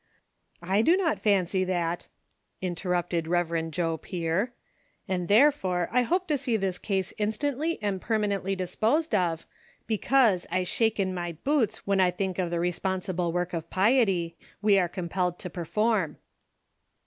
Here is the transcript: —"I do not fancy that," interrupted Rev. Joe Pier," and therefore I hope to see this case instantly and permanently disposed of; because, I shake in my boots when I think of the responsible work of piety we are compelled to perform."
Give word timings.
—"I 0.63 0.81
do 0.81 0.97
not 0.97 1.19
fancy 1.21 1.63
that," 1.65 2.07
interrupted 2.59 3.27
Rev. 3.27 3.69
Joe 3.69 3.97
Pier," 3.99 4.51
and 5.07 5.27
therefore 5.27 5.89
I 5.91 6.01
hope 6.01 6.27
to 6.29 6.39
see 6.39 6.57
this 6.57 6.79
case 6.79 7.13
instantly 7.19 7.77
and 7.83 8.01
permanently 8.01 8.55
disposed 8.55 9.13
of; 9.13 9.45
because, 9.85 10.47
I 10.49 10.63
shake 10.63 10.99
in 10.99 11.13
my 11.13 11.33
boots 11.33 11.85
when 11.85 11.99
I 12.01 12.09
think 12.09 12.39
of 12.39 12.49
the 12.49 12.59
responsible 12.59 13.31
work 13.31 13.53
of 13.53 13.69
piety 13.69 14.35
we 14.59 14.79
are 14.79 14.89
compelled 14.89 15.37
to 15.37 15.51
perform." 15.51 16.17